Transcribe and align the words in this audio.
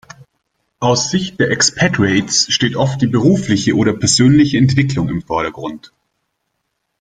Aus 0.79 1.11
Sicht 1.11 1.39
der 1.39 1.51
Expatriates 1.51 2.51
steht 2.51 2.75
oft 2.75 3.03
die 3.03 3.07
berufliche 3.07 3.75
oder 3.77 3.93
persönliche 3.93 4.57
Entwicklung 4.57 5.09
im 5.09 5.21
Vordergrund. 5.21 5.93